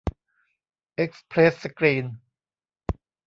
[0.95, 2.05] เอ็กซ์เพรสสกรีน